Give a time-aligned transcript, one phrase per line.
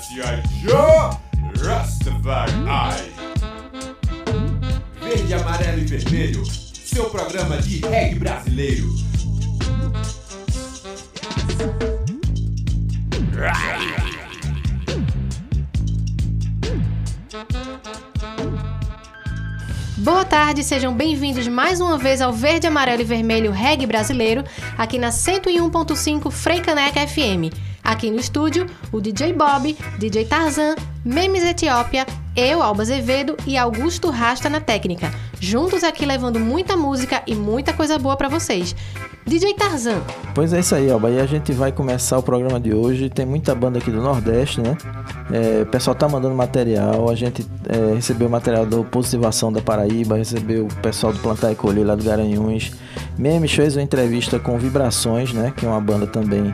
[0.00, 0.42] G.I.
[0.62, 1.10] Joe
[1.62, 2.52] Rastafari.
[4.98, 8.88] Verde, amarelo e vermelho, seu programa de reggae brasileiro.
[19.98, 24.44] Boa tarde, sejam bem-vindos mais uma vez ao Verde, Amarelo e Vermelho Reggae Brasileiro,
[24.78, 27.69] aqui na 101.5 Freicaneca FM.
[27.82, 32.06] Aqui no estúdio, o DJ Bob, DJ Tarzan, Memes Etiópia,
[32.36, 35.10] eu, Alba Azevedo e Augusto Rasta na técnica.
[35.40, 38.76] Juntos aqui levando muita música e muita coisa boa para vocês.
[39.26, 40.00] DJ Tarzan.
[40.34, 41.10] Pois é isso aí, Alba.
[41.10, 43.08] E a gente vai começar o programa de hoje.
[43.08, 44.76] Tem muita banda aqui do Nordeste, né?
[45.30, 47.08] É, o pessoal tá mandando material.
[47.08, 51.54] A gente é, recebeu material do Positivação da Paraíba, recebeu o pessoal do Plantar e
[51.54, 52.72] Colher lá do Garanhuns.
[53.18, 55.52] Memes fez uma entrevista com Vibrações, né?
[55.56, 56.52] Que é uma banda também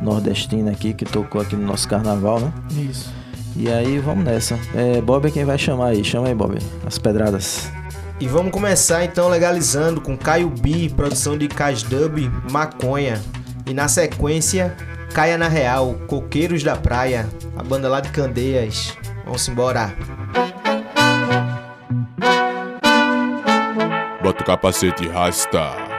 [0.00, 2.52] nordestina aqui, que tocou aqui no nosso carnaval, né?
[2.70, 3.12] Isso.
[3.56, 4.58] E aí vamos nessa.
[4.74, 6.04] É, Bob é quem vai chamar aí.
[6.04, 6.58] Chama aí, Bob.
[6.86, 7.70] As pedradas.
[8.20, 13.20] E vamos começar então legalizando com Caio B, produção de Cas Dub, Maconha.
[13.66, 14.76] E na sequência,
[15.14, 18.96] Caia na Real, Coqueiros da Praia, a banda lá de Candeias.
[19.24, 19.94] Vamos embora.
[24.22, 25.89] Bota o capacete e rasta.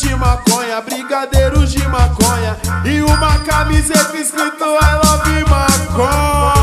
[0.00, 6.61] De maconha, brigadeiros de maconha e uma camiseta escrito I love maconha.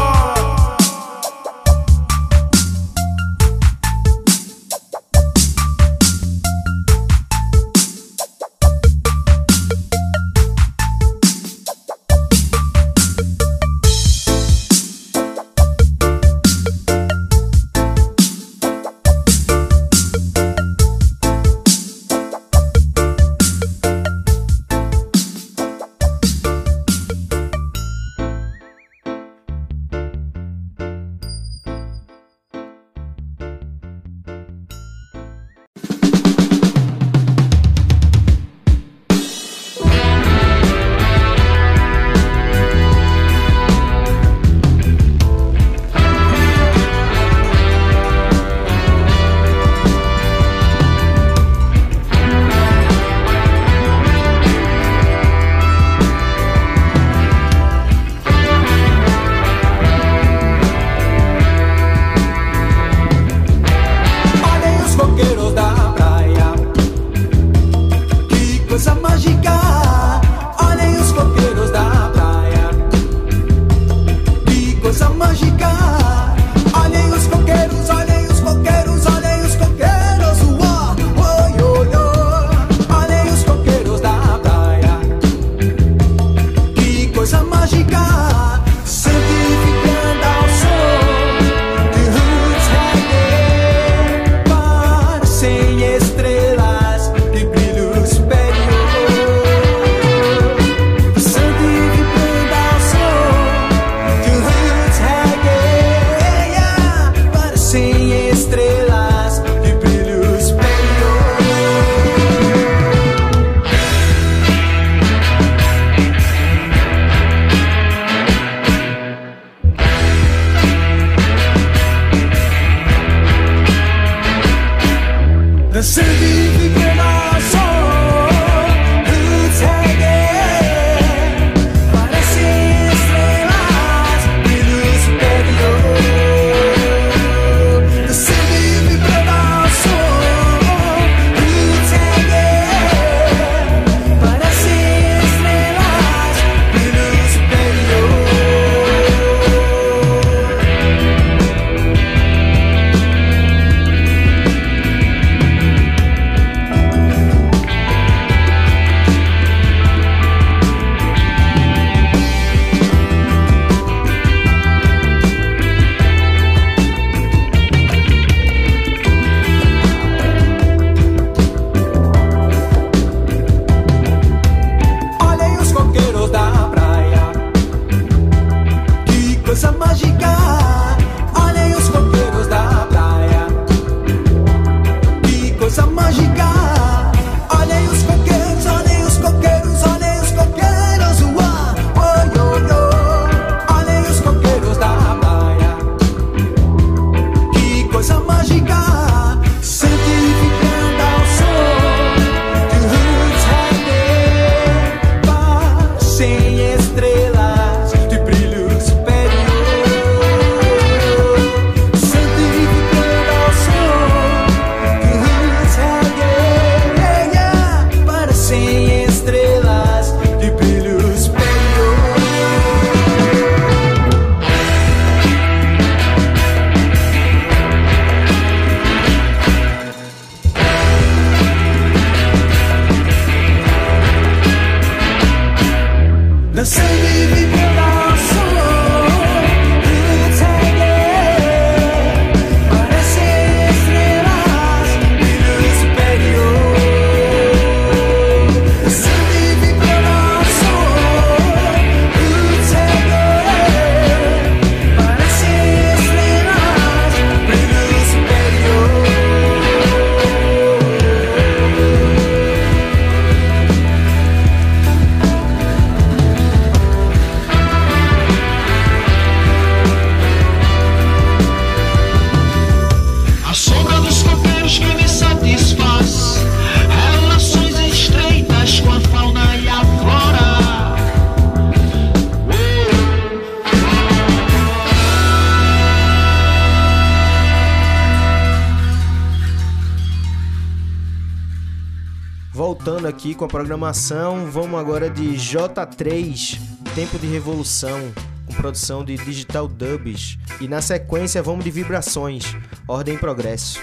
[293.40, 294.52] Com a programação.
[294.52, 296.60] Vamos agora de J3,
[296.94, 298.12] Tempo de Revolução,
[298.46, 300.38] com produção de Digital Dubs.
[300.60, 302.54] E na sequência vamos de Vibrações,
[302.86, 303.80] Ordem e Progresso.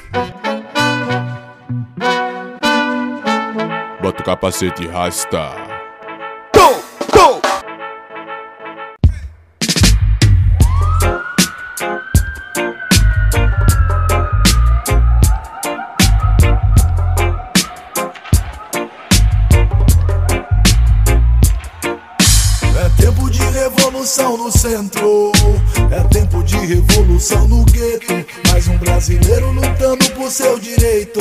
[4.02, 5.65] Bota o capacete rasta.
[24.76, 25.32] Centro.
[25.90, 28.26] É tempo de revolução no gueto.
[28.50, 31.20] Mais um brasileiro lutando por seu direito.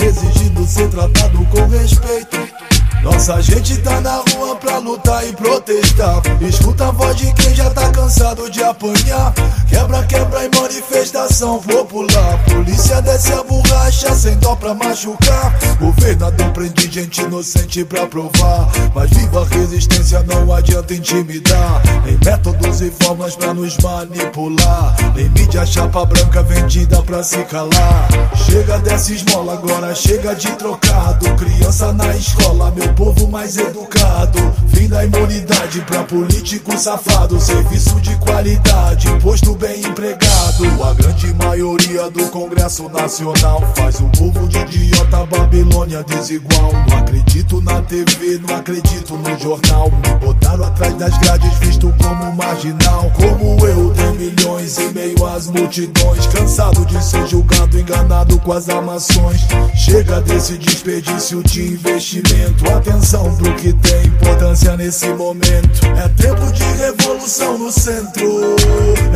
[0.00, 2.57] Exigindo ser tratado com respeito.
[3.02, 6.20] Nossa gente tá na rua pra lutar e protestar.
[6.40, 9.32] Escuta a voz de quem já tá cansado de apanhar.
[9.68, 12.44] Quebra, quebra e manifestação popular.
[12.44, 15.56] Polícia desce a borracha sem dó pra machucar.
[15.78, 18.68] Governador prende gente inocente pra provar.
[18.94, 21.82] Mas viva a resistência, não adianta intimidar.
[22.04, 24.96] Nem métodos e formas pra nos manipular.
[25.14, 28.08] Nem mídia chapa branca vendida pra se calar.
[28.34, 31.26] Chega dessa esmola, agora chega de trocado.
[31.36, 34.38] Criança na escola, meu povo mais educado.
[34.74, 37.40] Fim da imunidade pra político safado.
[37.40, 40.64] Serviço de qualidade, posto bem empregado.
[40.84, 46.72] A grande maioria do Congresso Nacional faz um povo de idiota, Babilônia desigual.
[46.88, 49.90] Não acredito na TV, não acredito no jornal.
[49.90, 53.10] Me botaram atrás das grades, visto como marginal.
[53.14, 56.26] Como eu, tem milhões em meio às multidões.
[56.26, 59.40] Cansado de ser julgado, enganado com as amações.
[59.74, 65.84] Chega desse desperdício de investimento atenção pro que tem importância nesse momento.
[65.96, 68.56] É tempo de revolução no centro,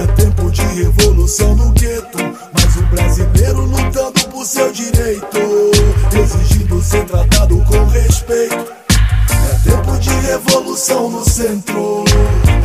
[0.03, 2.19] é tempo de revolução no gueto.
[2.53, 5.39] Mas o brasileiro lutando por seu direito,
[6.13, 8.83] exigindo ser tratado com respeito.
[9.31, 12.05] É tempo de revolução no centro,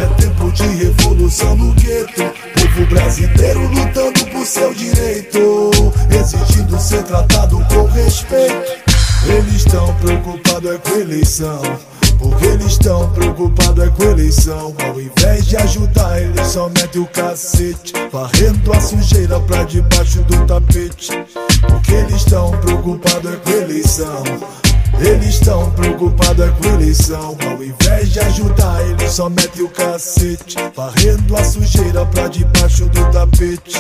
[0.01, 2.23] é tempo de revolução no gueto.
[2.55, 5.71] Povo brasileiro lutando por seu direito,
[6.09, 8.86] exigindo ser tratado com respeito.
[9.25, 11.61] Eles estão preocupados é com eleição.
[12.19, 14.75] Porque eles estão preocupados é com eleição.
[14.83, 17.93] Ao invés de ajudar, eles só metem o cacete.
[18.11, 21.11] Varrendo a sujeira pra debaixo do tapete.
[21.67, 24.23] Porque eles estão preocupados é com eleição.
[24.99, 27.37] Eles estão preocupados é com eleição.
[27.45, 30.55] Ao invés de ajudar, eles só metem o cacete.
[30.75, 33.77] Varrendo a sujeira pra debaixo do tapete.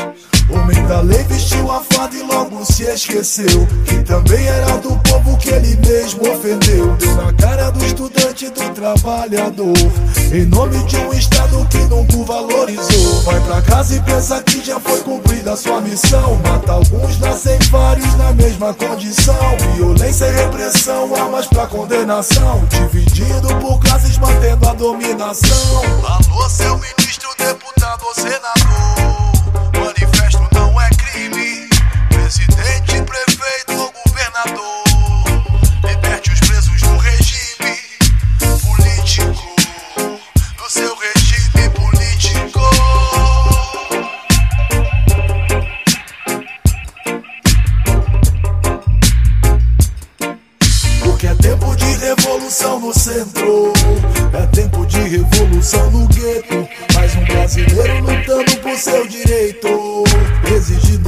[0.49, 5.37] Homem da lei vestiu a fada e logo se esqueceu Que também era do povo
[5.37, 6.95] que ele mesmo ofendeu.
[6.95, 9.77] Deu na cara do estudante do trabalhador
[10.31, 13.21] Em nome de um estado que nunca valorizou.
[13.23, 16.35] Vai pra casa e pensa que já foi cumprida a sua missão.
[16.43, 19.57] Mata alguns, nascem vários na mesma condição.
[19.75, 22.67] Violência e repressão, armas pra condenação.
[22.69, 25.81] Dividindo por classes, mantendo a dominação.
[26.05, 29.36] Alô, seu ministro, deputado ou senador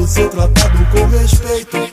[0.09, 1.88] ser tratado com respeito.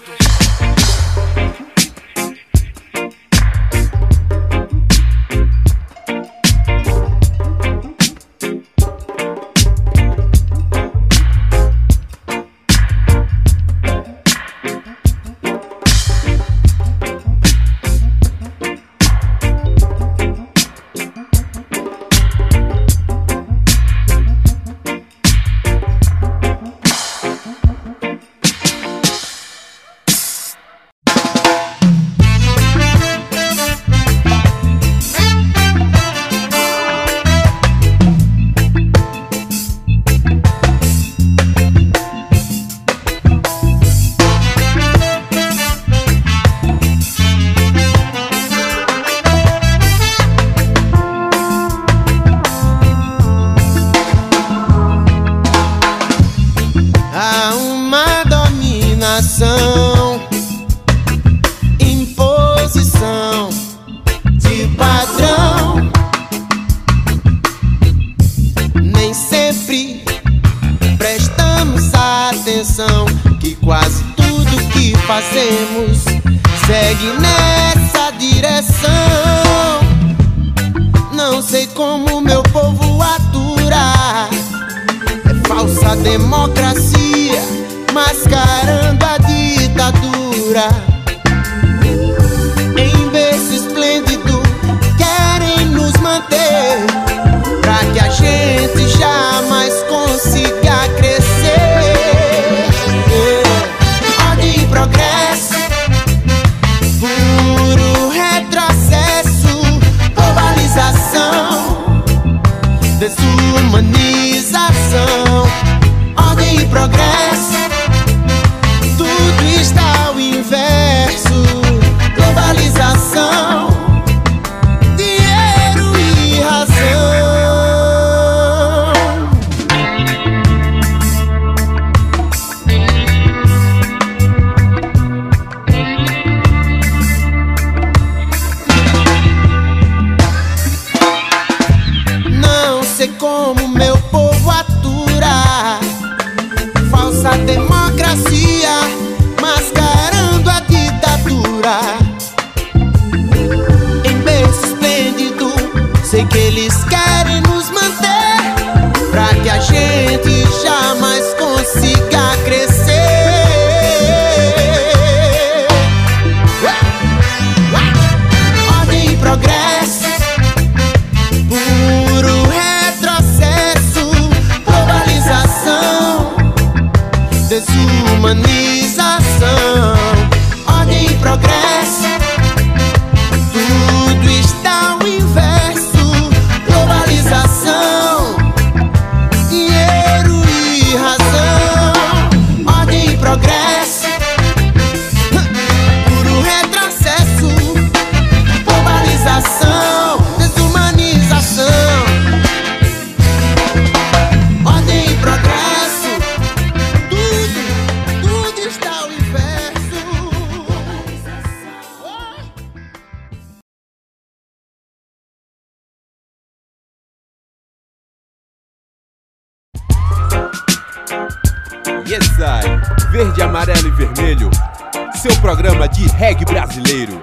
[226.76, 227.22] Brasileiro.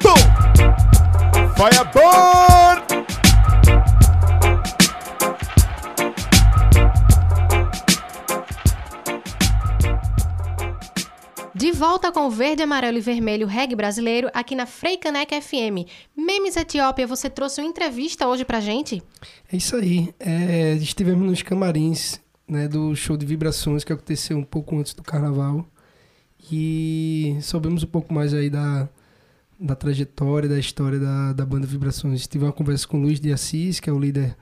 [0.00, 0.14] Tom!
[1.56, 2.84] Fireborn!
[11.54, 15.88] De volta com o verde, amarelo e vermelho reggae brasileiro aqui na Freicaneca FM.
[16.16, 19.02] Memes Etiópia, você trouxe uma entrevista hoje pra gente?
[19.52, 20.14] É isso aí.
[20.20, 25.02] É, estivemos nos camarins né, do show de vibrações que aconteceu um pouco antes do
[25.02, 25.66] carnaval.
[26.50, 28.88] E soubemos um pouco mais aí da,
[29.58, 32.26] da trajetória, da história da, da banda Vibrações.
[32.26, 34.36] Tive uma conversa com o Luiz de Assis, que é o líder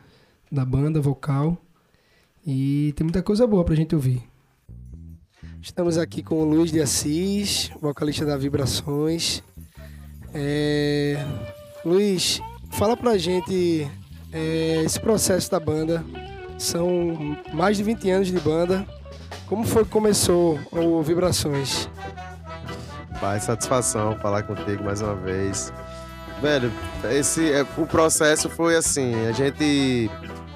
[0.51, 1.57] da banda, vocal.
[2.47, 4.23] E tem muita coisa boa pra gente ouvir.
[5.61, 9.43] Estamos aqui com o Luiz de Assis, vocalista da Vibrações.
[10.35, 11.17] É...
[11.85, 12.41] Luiz,
[12.73, 13.89] fala pra gente
[14.33, 16.05] é, esse processo da banda.
[16.59, 18.87] São mais de 20 anos de banda.
[19.47, 21.89] Como foi que começou o Vibrações?
[23.21, 25.73] Pai, satisfação falar contigo mais uma vez.
[26.41, 26.73] Velho,
[27.11, 30.11] esse, é, o processo foi assim, a gente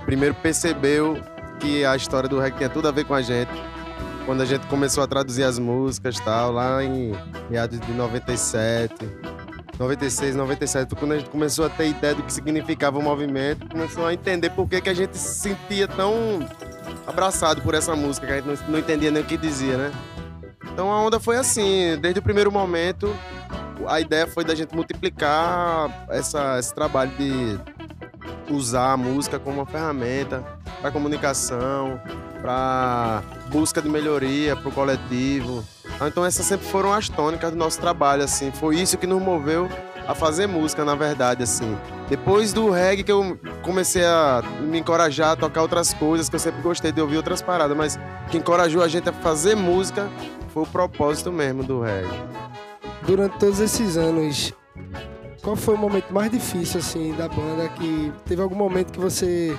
[0.05, 1.21] primeiro percebeu
[1.61, 3.53] que a história do reggae tinha tudo a ver com a gente.
[4.25, 7.13] Quando a gente começou a traduzir as músicas tal, lá em
[7.49, 8.95] meados de 97,
[9.79, 13.69] 96, 97, foi quando a gente começou a ter ideia do que significava o movimento,
[13.69, 16.41] começou a entender por que, que a gente se sentia tão
[17.07, 19.93] abraçado por essa música, que a gente não, entendia nem o que dizia, né?
[20.73, 23.15] Então a onda foi assim, desde o primeiro momento,
[23.87, 27.59] a ideia foi da gente multiplicar essa, esse trabalho de
[28.53, 30.45] usar a música como uma ferramenta
[30.81, 32.01] para comunicação,
[32.41, 35.65] para busca de melhoria para o coletivo.
[36.07, 38.51] Então essas sempre foram as tônicas do nosso trabalho, assim.
[38.53, 39.69] Foi isso que nos moveu
[40.07, 41.77] a fazer música, na verdade, assim.
[42.09, 46.41] Depois do reggae que eu comecei a me encorajar a tocar outras coisas, que eu
[46.41, 47.99] sempre gostei de ouvir outras paradas, mas
[48.31, 50.09] que encorajou a gente a fazer música
[50.53, 52.09] foi o propósito mesmo do reggae.
[53.07, 54.53] Durante todos esses anos,
[55.43, 57.69] qual foi o momento mais difícil assim da banda?
[57.69, 59.57] Que teve algum momento que você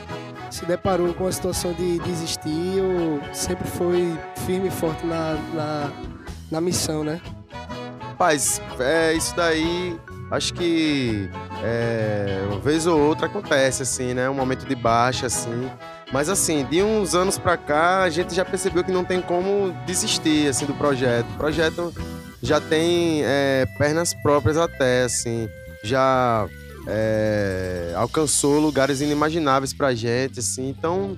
[0.50, 5.92] se deparou com a situação de desistir ou sempre foi firme e forte na, na,
[6.52, 7.22] na missão, né?
[8.18, 9.98] Paz, é, isso daí
[10.32, 11.30] acho que
[11.64, 14.30] é, uma vez ou outra acontece, assim, né?
[14.30, 15.70] Um momento de baixa, assim.
[16.12, 19.74] Mas assim, de uns anos pra cá, a gente já percebeu que não tem como
[19.86, 21.28] desistir, assim, do projeto.
[21.32, 21.94] O projeto
[22.42, 25.50] já tem é, pernas próprias até, assim,
[25.84, 26.48] já
[26.88, 31.18] é, alcançou lugares inimagináveis pra gente, assim, então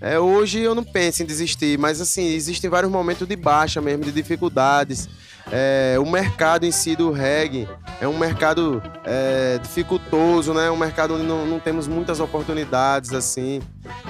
[0.00, 4.04] é, hoje eu não penso em desistir, mas assim, existem vários momentos de baixa mesmo,
[4.04, 5.08] de dificuldades.
[5.50, 7.66] É, o mercado em si do reggae
[8.00, 10.70] é um mercado é, dificultoso, né?
[10.70, 13.60] Um mercado onde não, não temos muitas oportunidades, assim.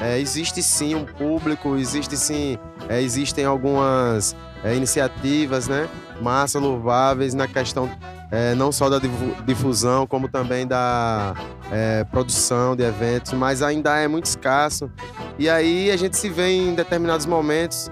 [0.01, 5.88] É, existe sim um público, existe sim, é, existem algumas é, iniciativas, né?
[6.20, 7.90] Massa, louváveis na questão
[8.31, 9.01] é, não só da
[9.46, 11.35] difusão, como também da
[11.70, 14.90] é, produção de eventos, mas ainda é muito escasso.
[15.38, 17.90] E aí a gente se vê em determinados momentos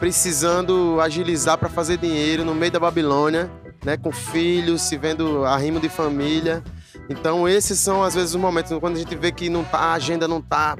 [0.00, 3.50] precisando agilizar para fazer dinheiro no meio da Babilônia,
[3.84, 6.62] né, com filhos, se vendo arrimo de família.
[7.08, 9.92] Então esses são às vezes os momentos quando a gente vê que não tá, a
[9.94, 10.76] agenda não tá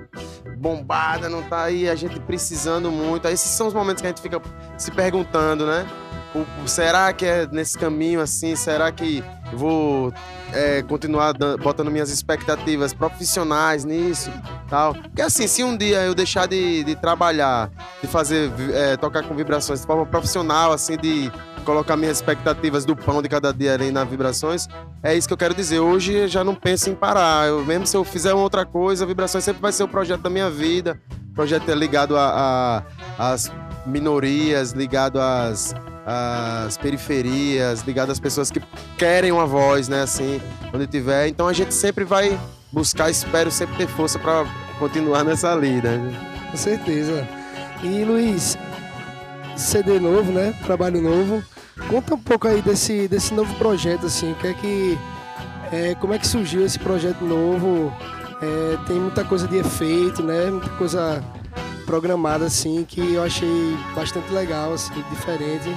[0.58, 3.26] bombada, não tá aí a gente precisando muito.
[3.28, 4.40] Esses são os momentos que a gente fica
[4.76, 5.87] se perguntando, né?
[6.34, 8.54] O, será que é nesse caminho assim?
[8.54, 10.12] Será que vou
[10.52, 14.30] é, continuar botando minhas expectativas profissionais nisso
[14.68, 14.94] tal?
[14.94, 19.34] Porque assim, se um dia eu deixar de, de trabalhar, de fazer, é, tocar com
[19.34, 21.30] vibrações de forma profissional, assim, de
[21.64, 24.68] colocar minhas expectativas do pão de cada dia ali nas vibrações,
[25.02, 25.80] é isso que eu quero dizer.
[25.80, 27.48] Hoje eu já não penso em parar.
[27.48, 30.30] Eu, mesmo se eu fizer uma outra coisa, vibrações sempre vai ser o projeto da
[30.30, 31.00] minha vida.
[31.30, 33.52] O projeto é ligado às
[33.87, 35.74] minorias, ligado às
[36.11, 38.62] as periferias, ligado às pessoas que
[38.97, 40.40] querem uma voz, né, assim,
[40.73, 41.29] onde tiver.
[41.29, 42.38] Então a gente sempre vai
[42.73, 44.47] buscar, espero sempre ter força para
[44.79, 45.99] continuar nessa lida.
[45.99, 46.49] Né?
[46.51, 47.29] Com certeza.
[47.83, 48.57] E Luiz,
[49.55, 50.55] CD novo, né?
[50.64, 51.44] Trabalho novo.
[51.90, 54.99] Conta um pouco aí desse, desse novo projeto, assim, que é que.
[55.71, 57.92] É, como é que surgiu esse projeto novo?
[58.40, 60.51] É, tem muita coisa de efeito, né?
[60.51, 61.23] Muita coisa
[61.85, 65.68] programada, assim, que eu achei bastante legal, assim, diferente.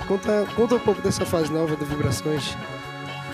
[0.00, 2.56] Conta, conta um pouco dessa fase nova do Vibrações.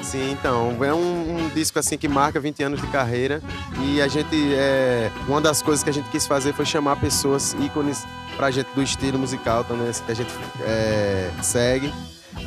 [0.02, 3.42] Sim, então, é um, um, disco assim que marca 20 anos de carreira
[3.80, 7.54] e a gente, é, uma das coisas que a gente quis fazer foi chamar pessoas,
[7.60, 11.92] ícones pra gente do estilo musical também, assim, que a gente é, segue.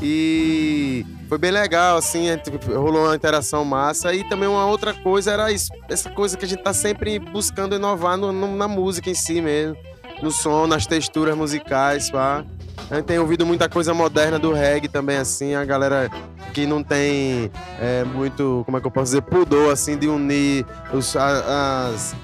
[0.02, 2.28] E foi bem legal, assim,
[2.67, 4.13] rolou uma interação massa.
[4.13, 7.76] E também uma outra coisa era isso, essa coisa que a gente tá sempre buscando
[7.76, 9.78] inovar no, no, na música em si mesmo.
[10.21, 12.45] No som, nas texturas musicais, pá.
[12.90, 16.10] A gente tem ouvido muita coisa moderna do reggae também, assim, a galera
[16.54, 20.66] que não tem é, muito, como é que eu posso dizer, pudor, assim, de unir
[20.94, 22.16] os, as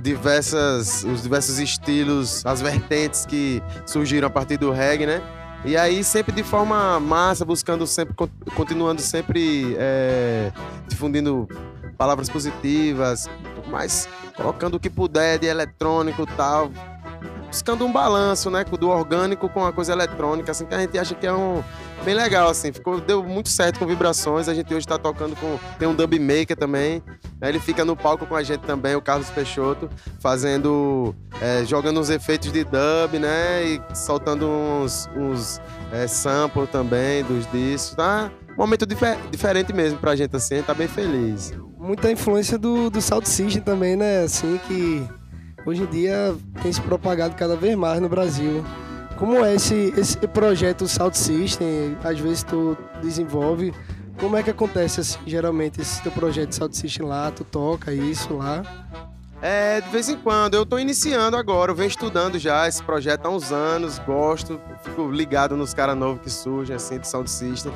[0.00, 5.22] diversas, os diversos estilos, as vertentes que surgiram a partir do reggae, né?
[5.64, 8.14] E aí sempre de forma massa, buscando sempre,
[8.54, 10.52] continuando sempre é,
[10.86, 11.48] difundindo
[11.96, 13.28] palavras positivas,
[13.68, 16.70] mas colocando o que puder de eletrônico e tal,
[17.56, 21.14] buscando um balanço, né, do orgânico com a coisa eletrônica, assim, que a gente acha
[21.14, 21.64] que é um
[22.04, 25.58] bem legal, assim, ficou, deu muito certo com vibrações, a gente hoje está tocando com,
[25.78, 27.02] tem um dub maker também,
[27.40, 29.88] né, ele fica no palco com a gente também, o Carlos Peixoto,
[30.20, 35.58] fazendo, é, jogando uns efeitos de dub, né, e soltando uns, uns
[35.90, 38.30] é, samples também dos discos, tá?
[38.50, 41.54] Um momento difer diferente mesmo pra gente, assim, a gente tá bem feliz.
[41.78, 45.08] Muita influência do, do South System também, né, assim, que
[45.66, 48.64] hoje em dia tem se propagado cada vez mais no Brasil.
[49.16, 51.96] Como é esse, esse projeto Salt System?
[52.04, 53.74] Às vezes tu desenvolve.
[54.18, 57.30] Como é que acontece assim, geralmente esse teu projeto Salt System lá?
[57.30, 58.62] Tu toca isso lá?
[59.42, 60.54] É, de vez em quando.
[60.54, 65.10] Eu estou iniciando agora, eu venho estudando já esse projeto há uns anos, gosto, fico
[65.10, 67.72] ligado nos caras novos que surgem, assim, de Sound System.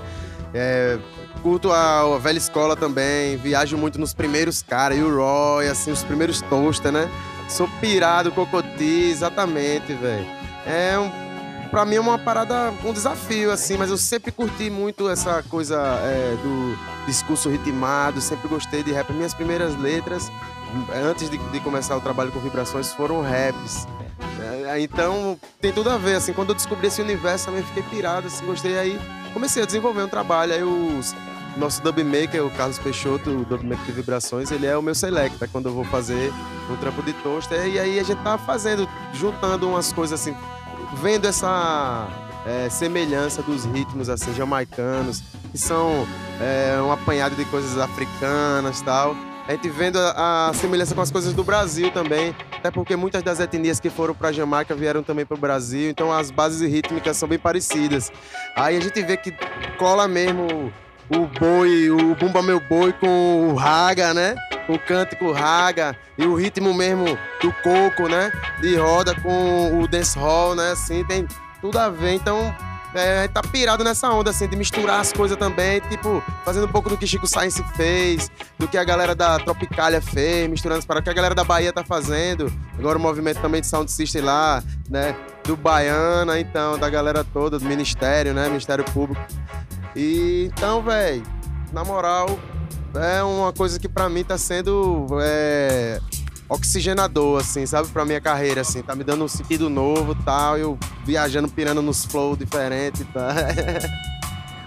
[0.52, 0.98] É,
[1.42, 5.92] curto a, a, velha escola também, viajo muito nos primeiros caras, e o Roy, assim,
[5.92, 7.08] os primeiros toaster, né?
[7.50, 10.26] Sou pirado, cocoti, exatamente, velho.
[10.64, 15.10] É um, pra mim é uma parada, um desafio, assim, mas eu sempre curti muito
[15.10, 19.12] essa coisa é, do discurso ritmado, sempre gostei de rap.
[19.12, 20.30] Minhas primeiras letras,
[20.94, 23.84] antes de, de começar o trabalho com vibrações, foram raps.
[24.68, 28.28] É, então tem tudo a ver, assim, quando eu descobri esse universo também fiquei pirado,
[28.28, 29.00] assim, gostei aí.
[29.32, 31.14] Comecei a desenvolver um trabalho, aí os
[31.56, 35.68] nosso dubmaker, o Carlos Peixoto, o dubmaker de vibrações, ele é o meu selecta quando
[35.68, 36.32] eu vou fazer
[36.70, 37.66] um trampo de toaster.
[37.66, 40.34] E aí a gente tá fazendo, juntando umas coisas assim,
[41.02, 42.08] vendo essa
[42.46, 46.06] é, semelhança dos ritmos assim jamaicanos, que são
[46.40, 49.16] é, um apanhado de coisas africanas tal.
[49.48, 53.22] A gente vendo a, a, semelhança com as coisas do Brasil também, até porque muitas
[53.22, 57.16] das etnias que foram para Jamaica vieram também para o Brasil, então as bases rítmicas
[57.16, 58.12] são bem parecidas.
[58.54, 59.34] Aí a gente vê que
[59.76, 60.72] cola mesmo
[61.10, 64.36] o boi, o Bumba Meu Boi com o raga, né?
[64.68, 68.30] O cântico raga e o ritmo mesmo do coco, né?
[68.60, 70.70] De roda com o dancehall, né?
[70.70, 71.26] Assim, tem
[71.60, 72.12] tudo a ver.
[72.12, 72.54] Então,
[72.94, 76.88] é, tá pirado nessa onda, assim, de misturar as coisas também, tipo, fazendo um pouco
[76.88, 81.04] do que Chico Science fez, do que a galera da Tropicália fez, misturando as paradas,
[81.04, 82.52] que a galera da Bahia tá fazendo.
[82.78, 85.16] Agora o movimento também de Sound System lá, né?
[85.42, 88.46] Do Baiana, então, da galera toda, do Ministério, né?
[88.46, 89.20] Ministério Público.
[89.94, 91.22] E então, velho,
[91.72, 92.38] na moral,
[92.94, 96.00] é uma coisa que pra mim tá sendo é,
[96.48, 97.88] oxigenador, assim, sabe?
[97.88, 98.82] Pra minha carreira, assim.
[98.82, 100.58] Tá me dando um sentido novo tal.
[100.58, 103.30] Eu viajando, pirando nos flow diferentes tal.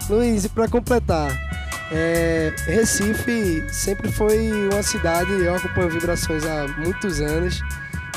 [0.08, 1.30] Luiz, e para completar,
[1.90, 7.62] é, Recife sempre foi uma cidade, eu acompanho vibrações há muitos anos,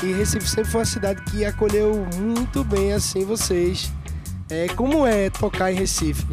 [0.02, 3.90] e Recife sempre foi uma cidade que acolheu muito bem assim vocês.
[4.50, 6.26] É, como é tocar em Recife?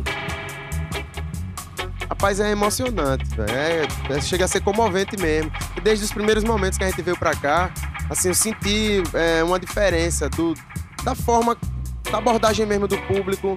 [2.25, 3.51] Rapaz, é emocionante, velho.
[3.51, 5.51] É, é, chega a ser comovente mesmo.
[5.77, 7.71] E desde os primeiros momentos que a gente veio pra cá,
[8.09, 10.55] assim, eu senti é, uma diferença do,
[11.03, 11.55] da forma,
[12.11, 13.55] da abordagem mesmo do público,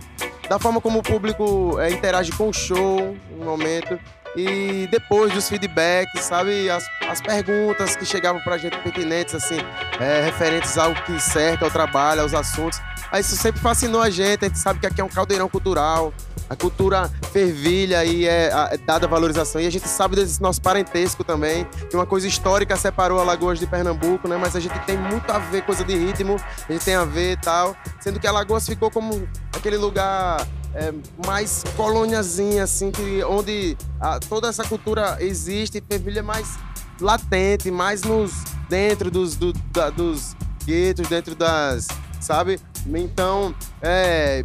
[0.50, 3.98] da forma como o público é, interage com o show no momento.
[4.36, 9.56] E depois dos feedbacks, sabe, as, as perguntas que chegavam pra gente pertinentes, assim,
[9.98, 12.78] é, referentes ao que cerca, ao trabalho, aos assuntos.
[13.16, 16.12] Isso sempre fascinou a gente, a gente sabe que aqui é um caldeirão cultural,
[16.48, 19.60] a cultura fervilha e é, é dada valorização.
[19.60, 23.66] E a gente sabe desse nosso parentesco também, que uma coisa histórica separou Alagoas de
[23.66, 24.36] Pernambuco, né?
[24.36, 26.36] Mas a gente tem muito a ver, coisa de ritmo,
[26.68, 27.76] a gente tem a ver e tal.
[28.00, 30.92] Sendo que Alagoas ficou como aquele lugar é,
[31.26, 36.58] mais coloniazinha, assim, que, onde a, toda essa cultura existe e fervilha mais
[37.00, 38.32] latente, mais nos
[38.68, 41.88] dentro dos, do, da, dos guetos, dentro das,
[42.20, 42.60] sabe?
[42.96, 44.42] Então, é,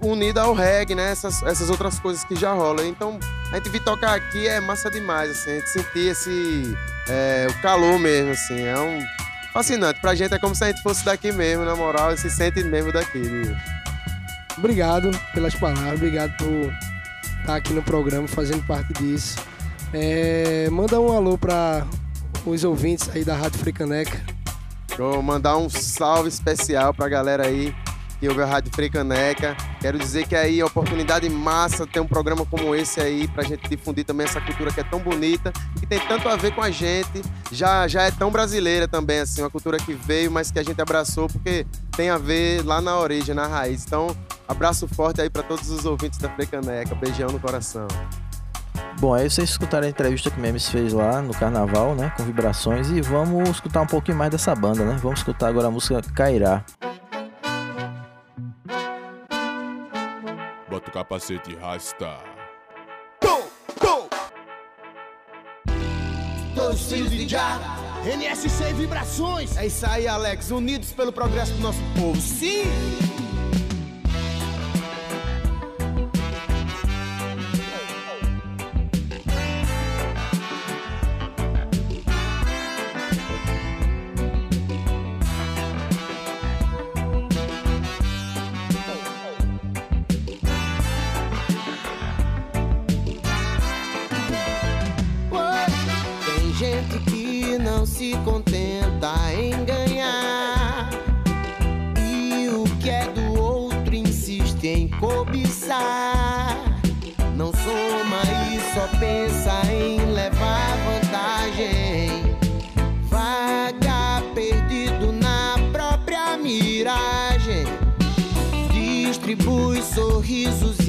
[0.00, 1.10] unida ao reggae, né?
[1.10, 2.86] Essas, essas outras coisas que já rolam.
[2.86, 3.18] Então,
[3.52, 6.76] a gente vir tocar aqui é massa demais, assim, a gente sentir esse
[7.08, 9.04] é, o calor mesmo, assim, é um
[9.52, 10.00] fascinante.
[10.00, 12.62] Pra gente é como se a gente fosse daqui mesmo, na moral, e se sente
[12.64, 13.20] mesmo daqui.
[13.20, 13.56] Viu?
[14.56, 16.72] Obrigado pelas palavras, obrigado por
[17.40, 19.36] estar aqui no programa, fazendo parte disso.
[19.92, 21.86] É, manda um alô para
[22.44, 24.33] os ouvintes aí da Rádio Fricaneca.
[24.96, 27.74] Vou mandar um salve especial pra galera aí
[28.20, 29.56] que ouve a Rádio Frecaneca.
[29.80, 33.68] Quero dizer que aí é oportunidade massa ter um programa como esse aí pra gente
[33.68, 36.70] difundir também essa cultura que é tão bonita que tem tanto a ver com a
[36.70, 37.22] gente.
[37.50, 40.80] Já, já é tão brasileira também, assim, uma cultura que veio, mas que a gente
[40.80, 43.84] abraçou porque tem a ver lá na origem, na raiz.
[43.84, 44.16] Então,
[44.48, 46.94] abraço forte aí para todos os ouvintes da Frecaneca.
[46.94, 47.88] Beijão no coração.
[49.04, 52.10] Bom, aí vocês escutaram a entrevista que o Memes fez lá no carnaval, né?
[52.16, 52.88] Com vibrações.
[52.88, 54.96] E vamos escutar um pouquinho mais dessa banda, né?
[55.02, 56.64] Vamos escutar agora a música Cairá.
[60.70, 62.16] Bota o capacete e rasta.
[66.54, 67.60] Todos filhos de Já,
[68.06, 69.54] NSC Vibrações.
[69.58, 70.50] É isso aí, Alex.
[70.50, 72.18] Unidos pelo progresso do nosso povo.
[72.18, 73.23] Sim!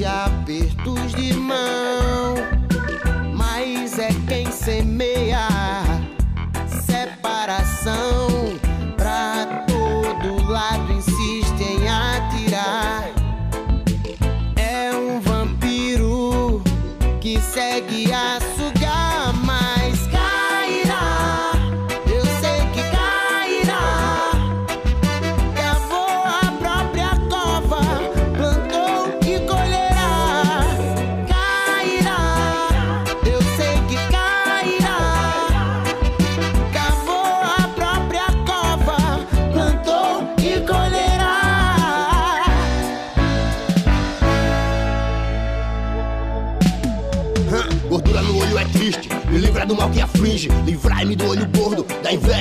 [0.06, 2.34] apertos de mão,
[3.34, 5.48] mas é quem semeia
[6.68, 8.35] separação.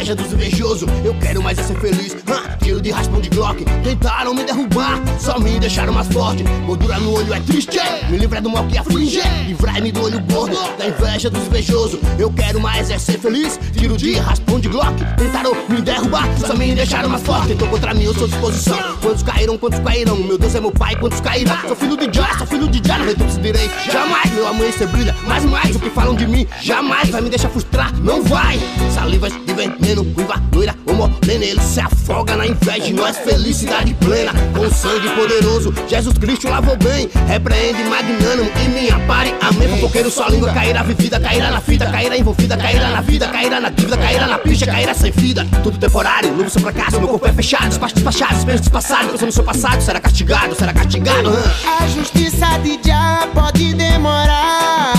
[0.05, 0.89] Inveja dos invejosos.
[1.03, 2.15] Eu quero mais é ser feliz.
[2.61, 4.84] Tiro de raspão de Glock, tentaram me derrubar,
[5.25, 6.43] só me deixaram mais forte.
[6.67, 9.21] Gordura no olho é triste, me livra do mal que aflige.
[9.47, 11.99] Livrai-me do olho gordo, da inveja dos invejosos.
[12.19, 13.59] Eu quero mais é ser feliz.
[13.75, 17.47] Tiro de raspão de Glock, tentaram me derrubar, só me deixaram mais forte.
[17.47, 18.77] Tentou contra mim, eu sou disposição.
[19.01, 20.15] Quantos caíram, quantos cairão?
[20.17, 21.59] Meu Deus é meu pai, quantos cairão?
[21.67, 23.69] Sou filho de Jah, sou filho de Jah, não retorno direi.
[23.91, 26.45] Jamais meu amanhecer brilha, mais mais o que falam de mim.
[26.61, 28.59] Jamais vai me deixar frustrar, não vai.
[28.93, 31.45] Salivas de veneno, ruiva, loira morena.
[31.45, 34.31] Ele se afoga na inveja, nós felicidade plena.
[34.55, 37.09] Com sangue poderoso, Jesus Cristo lavou bem.
[37.27, 39.33] Repreende magnânimo e minha pare.
[39.41, 39.67] Amém.
[39.69, 43.69] Fofoqueiro, sua língua cairá vivida, cairá na fita, cairá envolvida, cairá na vida, cairá na
[43.69, 45.47] dívida, cairá na picha, cairá sem vida.
[45.63, 49.09] Tudo temporário, novo seu fracasso, meu corpo é fechado, espaço despachado, espelho despassado.
[49.09, 51.31] Pensando no seu passado, será castigado, será castigado.
[51.79, 54.95] A justiça de Jah pode demorar.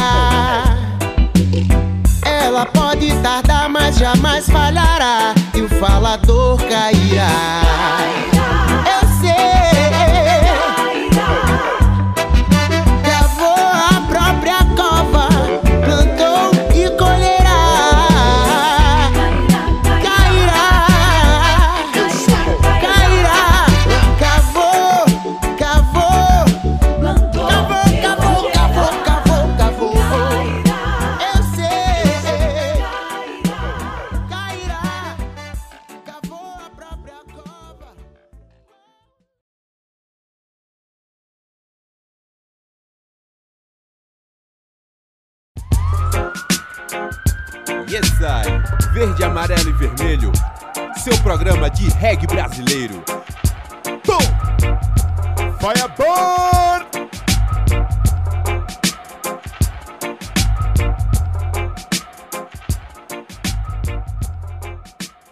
[2.25, 5.35] Ela pode tardar, mas jamais falhará.
[5.55, 8.36] E o falador cairá.
[47.97, 48.93] Yes, I.
[48.93, 50.31] Verde, amarelo e vermelho.
[51.03, 53.03] Seu programa de reggae brasileiro.
[54.05, 54.19] Tom!
[55.59, 56.85] Fireborn!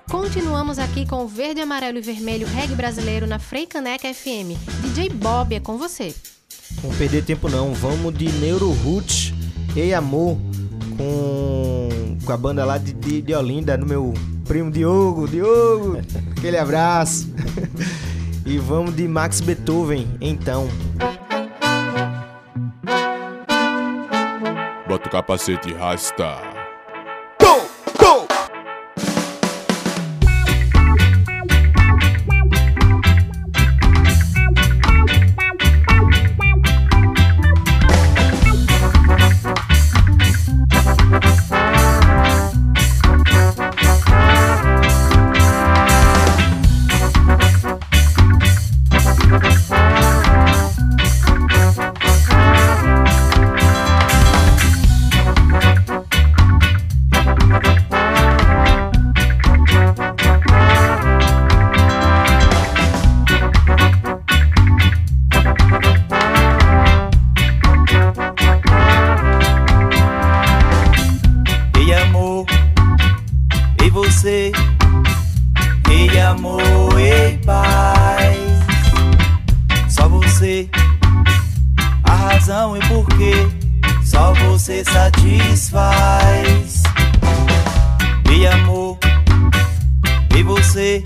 [0.08, 4.56] Continuamos aqui com o verde, amarelo e vermelho reggae brasileiro na Freicaneca FM.
[4.80, 6.14] DJ Bob é com você.
[6.82, 9.34] Não perder tempo não, vamos de Neuro Roots
[9.76, 10.38] e Amor
[10.96, 11.73] com,
[12.24, 14.14] com a banda lá de, de, de Olinda, do meu
[14.46, 15.26] primo Diogo.
[15.26, 15.98] Diogo,
[16.36, 17.32] aquele abraço.
[18.44, 20.68] e vamos de Max Beethoven, então.
[24.86, 26.53] Bota o capacete e rasta.
[83.04, 83.34] E porquê,
[84.02, 86.82] só você satisfaz.
[88.30, 88.98] Ei amor,
[90.34, 91.02] ei você,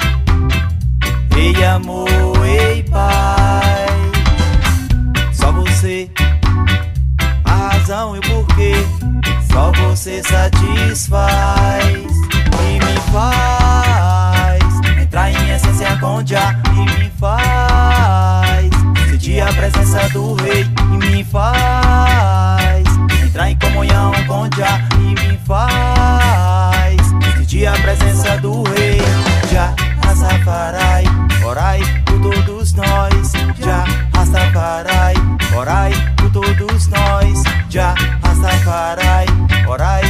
[1.37, 2.09] ei amor,
[2.47, 3.91] ei paz.
[5.33, 6.09] Só você,
[7.45, 8.75] a razão e o porquê,
[9.53, 11.95] só você satisfaz
[12.61, 14.63] e me faz
[15.01, 17.68] entrar em essência com já e me faz
[19.40, 22.85] a presença do rei e me faz
[23.24, 26.68] entrar em comunhão com já e me faz
[27.48, 28.98] sentir a presença do rei.
[29.51, 29.74] Já
[30.05, 31.07] Rastafari,
[31.44, 33.33] orai por todos nós.
[33.59, 35.18] Já Rastafari,
[35.57, 37.42] orai por todos nós.
[37.70, 39.27] Já Rastafari,
[39.66, 40.03] orai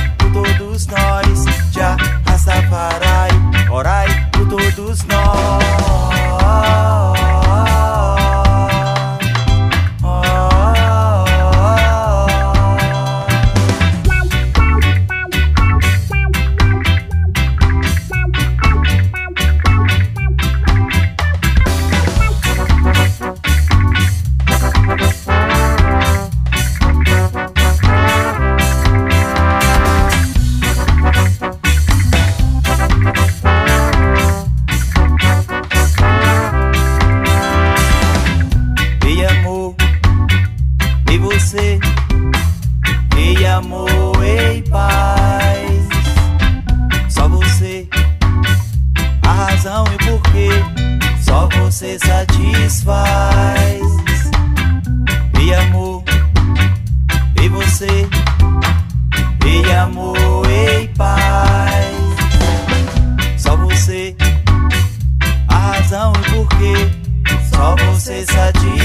[68.09, 68.78] princesa de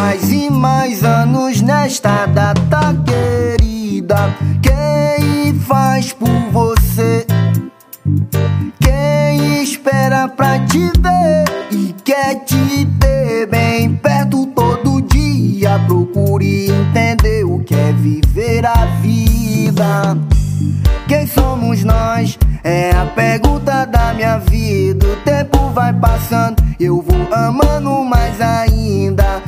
[0.00, 4.34] mais e mais anos nesta data querida.
[4.62, 7.26] Quem faz por você?
[8.80, 15.78] Quem espera pra te ver e quer te ter bem perto todo dia?
[15.86, 20.16] Procure entender o que é viver a vida.
[21.06, 22.38] Quem somos nós?
[22.64, 25.06] É a pergunta da minha vida.
[25.06, 29.39] O tempo vai passando, eu vou amando mais ainda.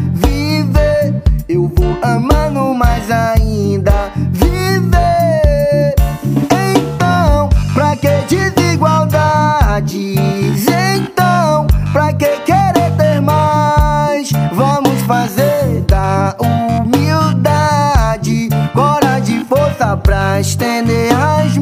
[9.93, 14.31] diz então, pra que querer ter mais?
[14.53, 21.62] Vamos fazer da humildade, coragem e força pra estender as mãos.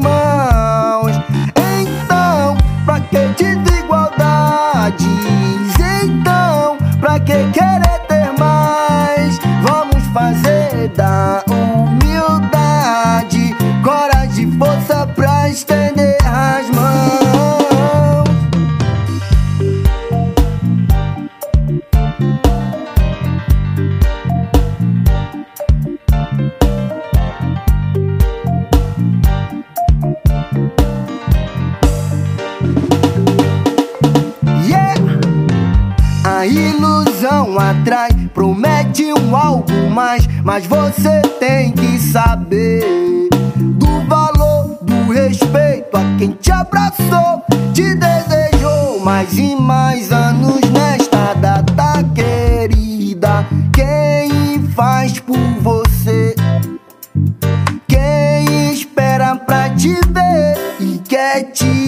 [61.41, 61.80] night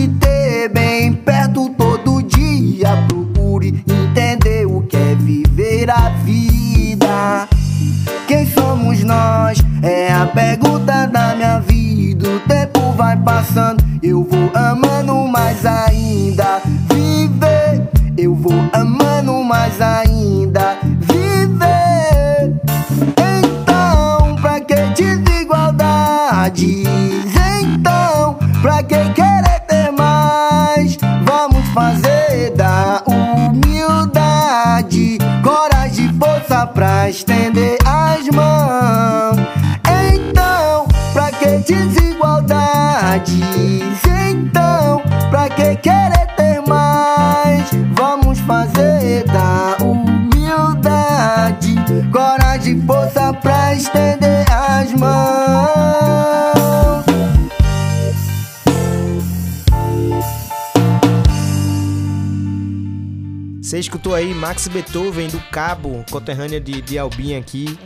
[64.13, 67.77] aí Max Beethoven do Cabo, conterrânea de, de Albinha aqui.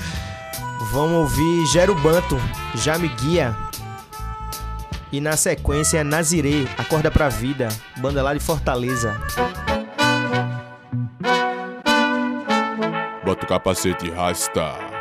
[0.92, 2.36] Vamos ouvir Gerubanto,
[2.74, 3.56] Já Me Guia.
[5.12, 7.68] E na sequência, Nazire, Acorda Pra Vida,
[7.98, 9.20] banda lá de Fortaleza.
[13.24, 14.99] Bota o capacete e rasta.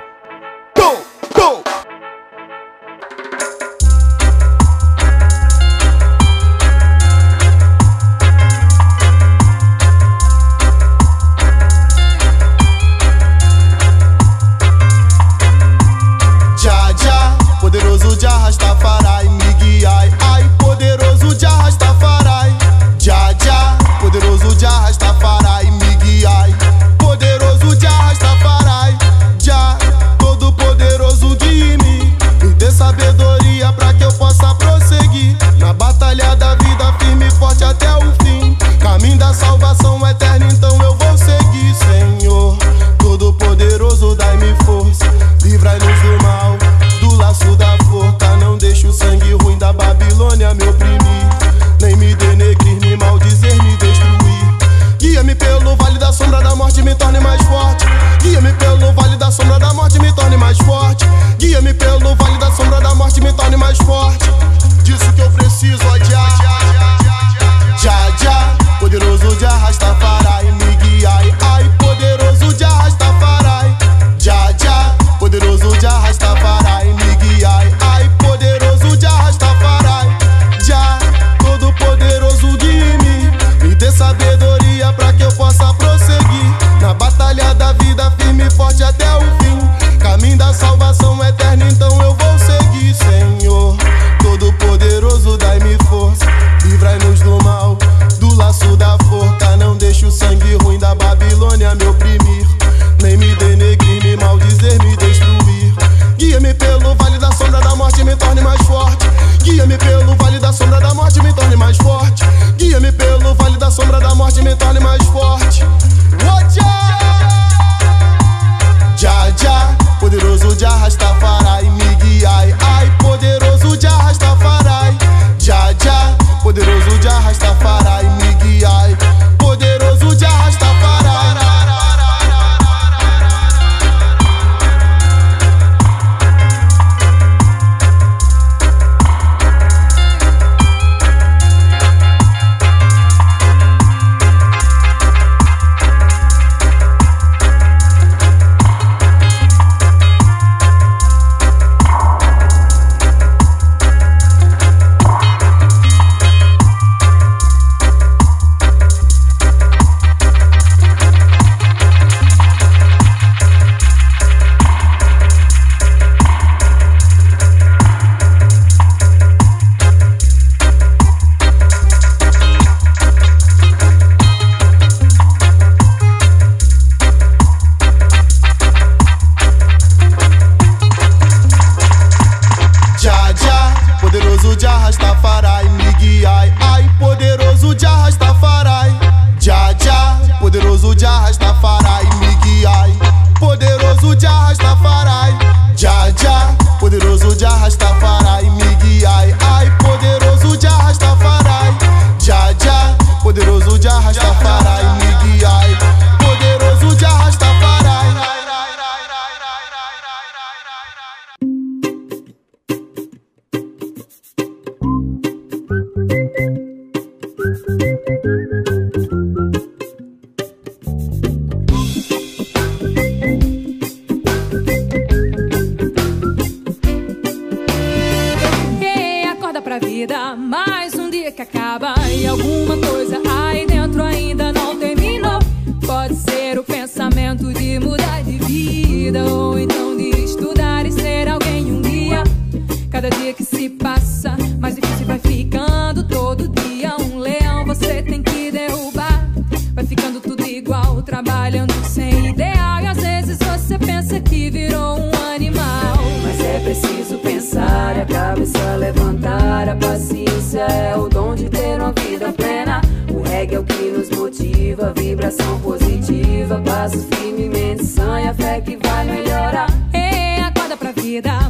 [250.60, 252.82] Igual, trabalhando sem ideal.
[252.82, 255.98] E às vezes você pensa que virou um animal.
[256.24, 259.70] Mas é preciso pensar a cabeça levantar.
[259.70, 262.82] A paciência é o dom de ter uma vida plena.
[263.12, 266.62] O reggae é o que nos motiva, vibração positiva.
[266.64, 269.68] Passo firmemente, sanha, fé que vai melhorar.
[269.94, 271.49] Ei, acorda pra vida,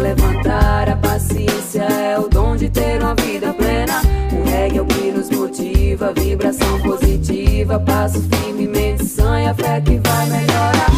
[0.00, 0.88] levantar.
[0.88, 4.00] A paciência é o dom de ter uma vida plena.
[4.32, 7.78] O reggae é o que nos motiva, vibração positiva.
[7.80, 10.92] Passo firmemente, sanha, fé que vai melhorar.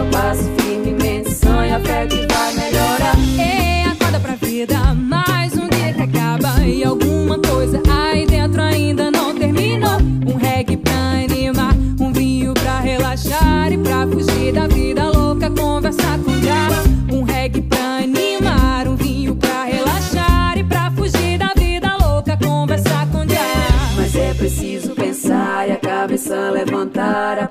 [0.00, 0.04] Positiva.
[0.10, 3.16] Passo firmemente, sonha, fé que vai melhorar.
[3.38, 9.10] Ei, acorda pra vida, mais um dia que acaba e alguma coisa aí dentro ainda
[9.10, 9.98] não terminou.
[10.26, 10.92] Um reggae pra
[11.24, 16.74] animar, um vinho pra relaxar e pra fugir da vida louca, conversar com o diabo.
[17.12, 23.06] Um reggae pra animar, um vinho pra relaxar e pra fugir da vida louca, conversar
[23.10, 23.96] com o diabo.
[23.96, 27.49] Mas é preciso pensar e a cabeça levantar.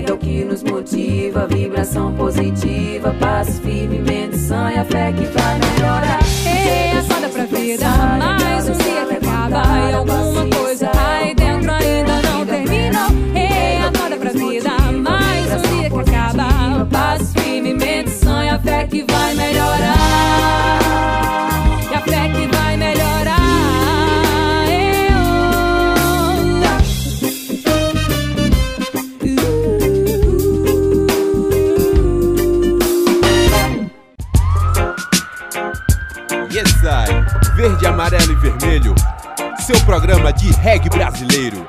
[0.00, 3.14] Reggae é o que nos motiva, vibração positiva.
[3.20, 6.20] Passo firmemente, sanha, fé que vai melhorar.
[6.46, 11.39] Ei, acorda pra vida, mais um dia que acaba e alguma coisa aí
[39.90, 41.66] programa de reggae brasileiro.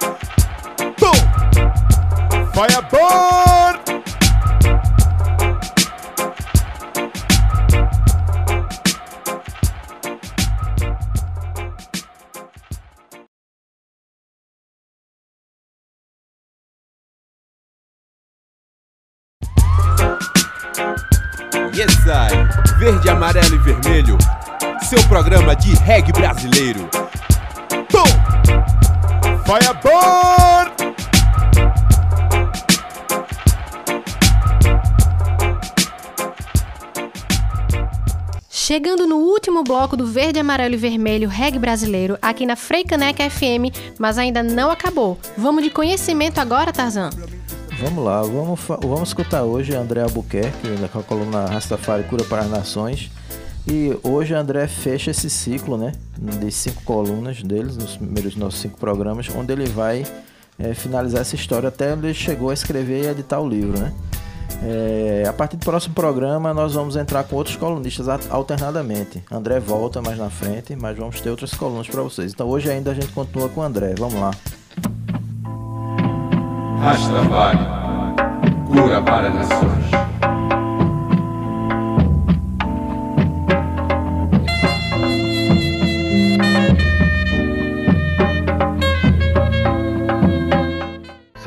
[2.53, 3.81] Fireball!
[21.73, 22.29] Yes, sai,
[22.77, 24.15] verde, amarelo e vermelho.
[24.83, 26.87] Seu programa de reggae brasileiro.
[29.51, 30.71] Fireball!
[38.49, 43.75] Chegando no último bloco do Verde, Amarelo e Vermelho Reggae Brasileiro, aqui na Freicaneca FM,
[43.99, 45.19] mas ainda não acabou.
[45.37, 47.09] Vamos de conhecimento agora, Tarzan?
[47.81, 52.49] Vamos lá, vamos, vamos escutar hoje André Albuquerque, com a coluna Rastafari Cura para as
[52.49, 53.11] Nações.
[53.67, 58.77] E hoje André fecha esse ciclo, né, de cinco colunas deles, nos primeiros nossos cinco
[58.77, 60.03] programas, onde ele vai
[60.57, 63.93] eh, finalizar essa história até ele chegou a escrever e editar o livro, né.
[64.63, 69.23] É, a partir do próximo programa nós vamos entrar com outros colunistas alternadamente.
[69.31, 72.31] André volta mais na frente, mas vamos ter outras colunas para vocês.
[72.31, 73.95] Então hoje ainda a gente continua com o André.
[73.97, 74.31] Vamos lá.
[76.79, 77.59] Rastafari,
[78.67, 80.10] cura para nações.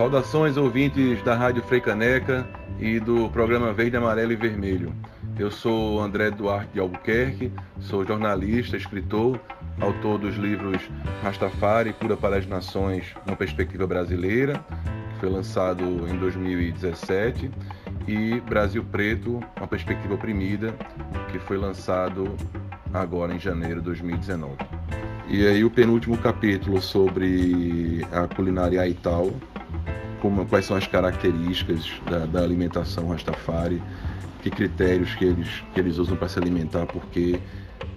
[0.04, 2.46] Saudações ouvintes da Rádio Freicaneca
[2.78, 4.94] e do programa Verde, Amarelo e Vermelho.
[5.38, 7.50] Eu sou André Duarte de Albuquerque,
[7.80, 9.40] sou jornalista, escritor,
[9.80, 10.90] autor dos livros
[11.22, 14.62] Rastafari, Cura para as Nações, uma perspectiva brasileira,
[15.14, 17.50] que foi lançado em 2017,
[18.06, 20.74] e Brasil Preto, uma perspectiva oprimida,
[21.32, 22.36] que foi lançado
[22.92, 24.54] agora em janeiro de 2019.
[25.28, 29.32] E aí o penúltimo capítulo sobre a culinária Aital,
[30.20, 33.82] como, quais são as características da, da alimentação Rastafari,
[34.42, 37.40] que critérios que eles, que eles usam para se alimentar, por que,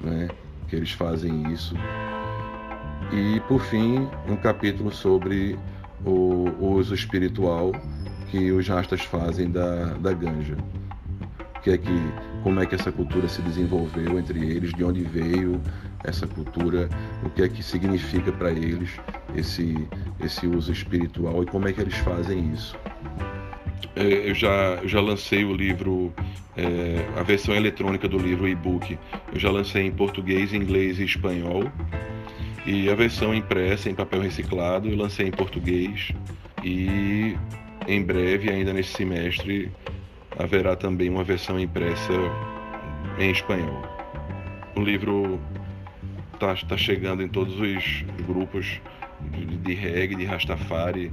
[0.01, 0.27] né,
[0.67, 1.75] que eles fazem isso.
[3.11, 5.57] E, por fim, um capítulo sobre
[6.05, 7.71] o, o uso espiritual
[8.29, 10.57] que os rastas fazem da, da ganja.
[11.63, 12.11] Que é que,
[12.43, 15.61] como é que essa cultura se desenvolveu entre eles, de onde veio
[16.07, 16.89] essa cultura,
[17.23, 18.89] o que é que significa para eles
[19.35, 19.87] esse,
[20.23, 22.77] esse uso espiritual e como é que eles fazem isso.
[23.95, 26.13] É, Eu já, eu já lancei o livro,
[26.55, 28.97] é, a versão eletrônica do livro e-book,
[29.33, 31.71] eu já lancei em português, inglês e espanhol.
[32.65, 36.11] E a versão impressa em papel reciclado eu lancei em português.
[36.63, 37.37] E
[37.87, 39.71] em breve, ainda nesse semestre,
[40.37, 42.13] haverá também uma versão impressa
[43.17, 43.83] em espanhol.
[44.75, 45.39] O livro
[46.37, 48.79] está tá chegando em todos os grupos
[49.31, 51.11] de, de reggae, de Rastafari,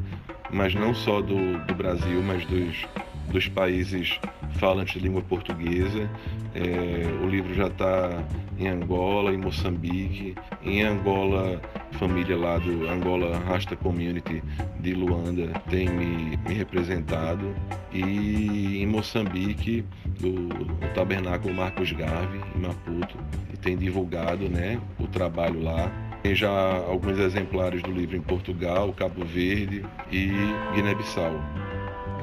[0.50, 2.86] mas não só do, do Brasil, mas dos,
[3.28, 4.18] dos países
[4.58, 6.08] falantes de língua portuguesa.
[6.54, 8.22] É, o livro já está
[8.58, 11.60] em Angola, em Moçambique, em Angola,
[11.92, 14.42] família lá do Angola Rasta Community
[14.80, 17.54] de Luanda tem me, me representado
[17.92, 19.84] e em Moçambique
[20.20, 20.48] do,
[20.94, 23.16] Tabernáculo Marcos Garvey em Maputo
[23.52, 25.90] e tem divulgado né, o trabalho lá
[26.22, 30.30] tem já alguns exemplares do livro em Portugal, Cabo Verde e
[30.74, 31.38] Guiné-Bissau.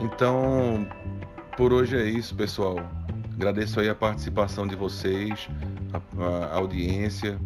[0.01, 0.87] Então,
[1.55, 2.77] por hoje é isso, pessoal.
[3.35, 5.47] Agradeço aí a participação de vocês,
[5.93, 7.39] a, a audiência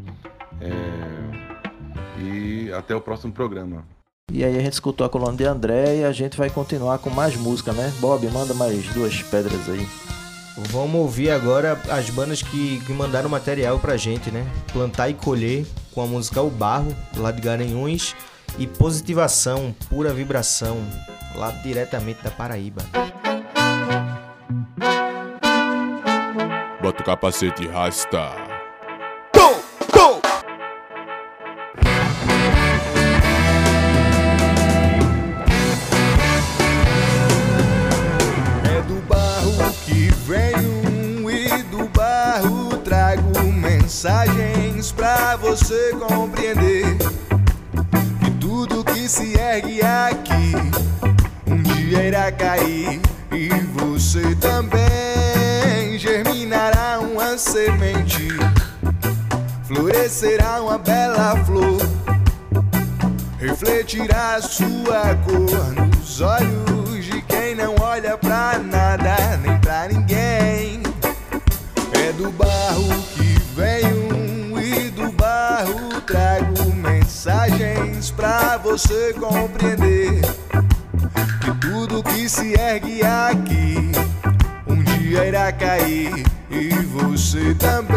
[0.61, 3.85] é, e até o próximo programa.
[4.31, 7.09] E aí a gente escutou a coluna de André e a gente vai continuar com
[7.09, 7.93] mais música, né?
[7.99, 9.85] Bob, manda mais duas pedras aí.
[10.69, 14.45] Vamos ouvir agora as bandas que, que mandaram material pra gente, né?
[14.71, 18.15] Plantar e Colher, com a música O Barro, lá de Garanhuns,
[18.57, 20.77] e Positivação, Pura Vibração,
[21.35, 22.81] lá diretamente da Paraíba.
[26.81, 28.31] Bota o capacete e rasta.
[38.63, 46.24] É do barro que venho e do barro trago mensagens pra você que
[49.15, 50.51] se ergue aqui.
[51.47, 52.99] Um dia irá cair
[53.31, 55.97] e você também.
[55.97, 58.27] Germinará uma semente,
[59.63, 61.81] florescerá uma bela flor,
[63.39, 70.83] refletirá sua cor nos olhos de quem não olha pra nada nem pra ninguém.
[71.93, 74.04] É do barro que venho e
[78.75, 80.21] você compreender
[81.41, 83.91] que tudo que se ergue aqui
[84.67, 87.95] um dia irá cair e você também.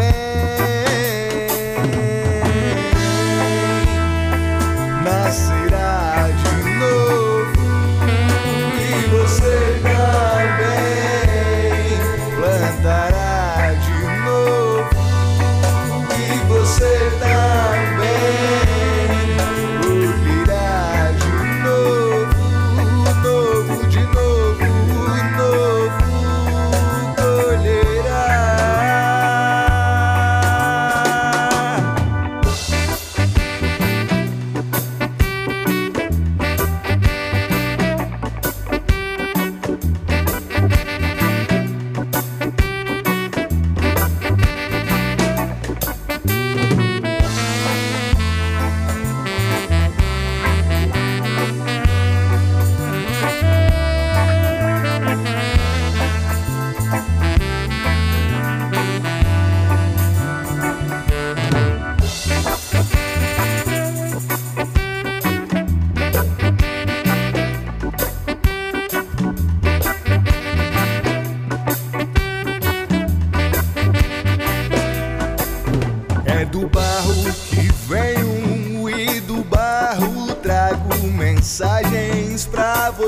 [5.05, 6.29] Nascerá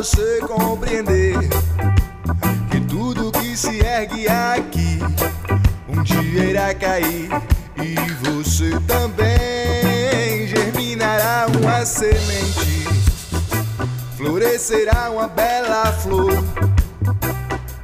[0.03, 1.37] você compreender
[2.71, 4.99] que tudo que se ergue aqui
[5.87, 7.29] um dia irá cair
[7.77, 7.95] e
[8.25, 12.89] você também germinará uma semente,
[14.17, 16.33] florescerá uma bela flor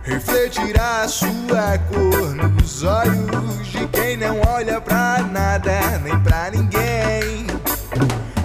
[0.02, 7.46] refletirá a sua cor nos olhos de quem não olha pra nada nem pra ninguém.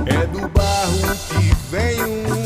[0.05, 2.41] É do barro que e do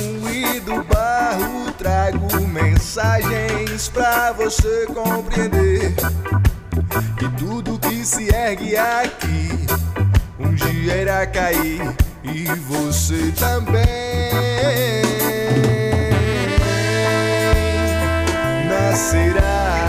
[1.36, 5.94] barro trago mensagens pra você compreender
[7.18, 9.50] que tudo que se ergue aqui
[10.40, 11.82] um dia irá cair
[12.24, 13.86] e você também.
[18.68, 19.85] Nascerá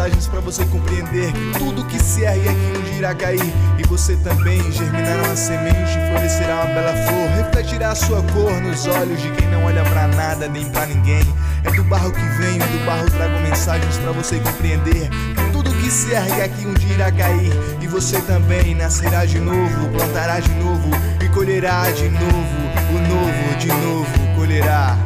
[0.00, 1.32] trago mensagens pra você compreender.
[1.32, 3.52] Que tudo que se ergue aqui um dia irá cair.
[3.78, 8.86] E você também germinará uma semente, florescerá uma bela flor, refletirá a sua cor nos
[8.86, 11.22] olhos de quem não olha pra nada nem pra ninguém.
[11.64, 15.10] É do barro que venho do barro trago mensagens pra você compreender.
[15.10, 17.52] Que tudo que se ergue aqui um dia irá cair.
[17.80, 20.90] E você também nascerá de novo, plantará de novo
[21.22, 24.96] e colherá de novo, o novo de novo colherá.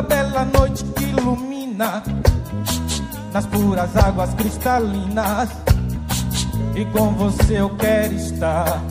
[0.00, 2.02] Na bela noite que ilumina,
[3.34, 5.50] nas puras águas cristalinas.
[6.74, 8.82] E com você eu quero estar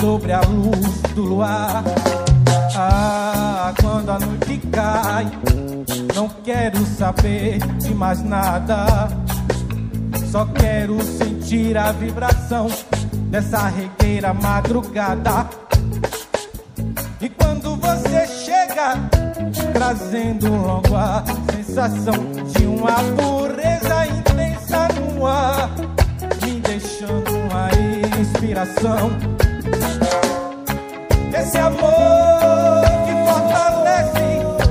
[0.00, 1.84] sobre a luz do luar.
[2.74, 5.30] Ah, quando a noite cai,
[6.12, 9.06] não quero saber de mais nada.
[10.28, 12.66] Só quero sentir a vibração
[13.30, 15.48] dessa regueira madrugada.
[17.20, 19.31] E quando você chega,
[19.72, 22.14] trazendo logo a sensação
[22.46, 25.70] de uma pureza intensa no ar,
[26.44, 27.68] me deixando uma
[28.20, 29.10] inspiração.
[31.34, 34.28] Esse amor que fortalece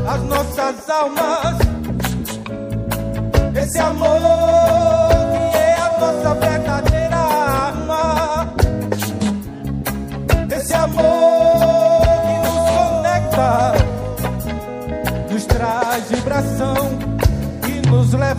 [0.07, 1.57] as nossas almas.
[3.55, 4.60] Esse amor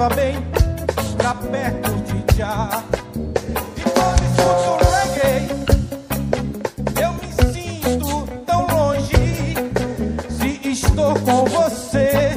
[0.03, 0.35] leva bem
[1.17, 2.83] pra perto de já.
[3.77, 5.49] E quando escuto reggae,
[7.01, 9.55] eu me sinto tão longe.
[10.29, 12.31] Se estou com você,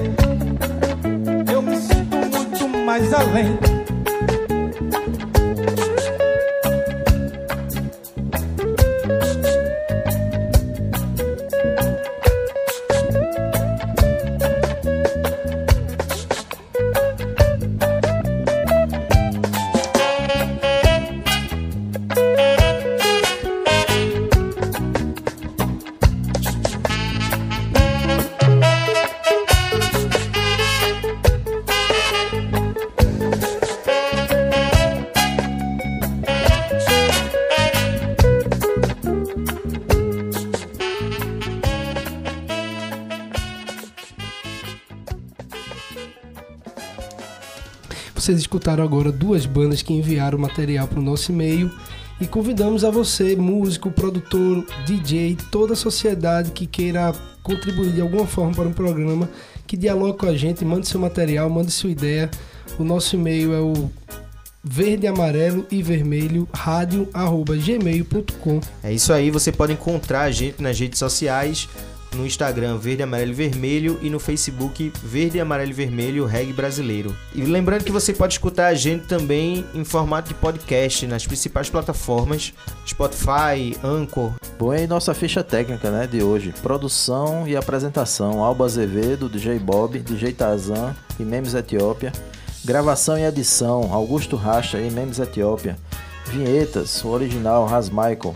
[1.52, 3.75] eu me sinto muito mais além.
[48.26, 51.72] Vocês escutaram agora duas bandas que enviaram material para o nosso e-mail
[52.20, 57.14] e convidamos a você, músico, produtor, DJ, toda a sociedade que queira
[57.44, 59.30] contribuir de alguma forma para um programa,
[59.68, 62.32] que dialogue com a gente, mande seu material, mande sua ideia.
[62.80, 63.92] O nosso e-mail é o
[64.64, 68.60] verde, amarelo e vermelho rádio arroba gmail.com.
[68.84, 71.70] É isso aí, você pode encontrar a gente nas redes sociais,
[72.16, 77.16] no Instagram Verde, Amarelo Vermelho e no Facebook Verde, Amarelo Vermelho Reggae Brasileiro.
[77.34, 81.70] E lembrando que você pode escutar a gente também em formato de podcast nas principais
[81.70, 82.54] plataformas
[82.88, 84.32] Spotify, Anchor.
[84.58, 86.54] Bom, e aí nossa ficha técnica né, de hoje.
[86.62, 92.12] Produção e apresentação, Alba Azevedo, DJ Bob, DJ Tazan e Memes Etiópia.
[92.64, 95.78] Gravação e edição, Augusto Racha e Memes Etiópia.
[96.26, 98.34] Vinhetas, o original Ras Michael.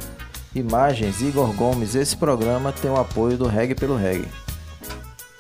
[0.54, 1.95] Imagens, Igor Gomes.
[1.95, 4.28] Esse programa tem o apoio do Reggae pelo Reggae.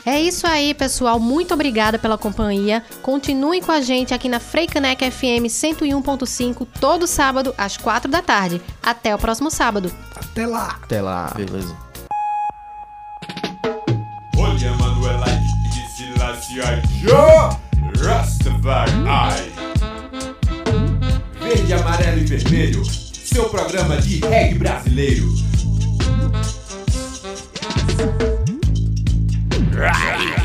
[0.05, 1.19] É isso aí, pessoal.
[1.19, 2.83] Muito obrigada pela companhia.
[3.01, 8.61] Continuem com a gente aqui na Freicanec FM 101.5 todo sábado às 4 da tarde.
[8.81, 9.91] Até o próximo sábado.
[10.15, 10.79] Até lá.
[10.81, 11.33] Até lá.
[11.35, 11.75] Beleza.
[14.37, 14.57] Olha
[17.01, 17.49] Joe
[18.01, 18.91] Rastafari
[21.39, 25.27] Verde, amarelo e vermelho Seu programa de reggae brasileiro
[29.71, 30.38] Right.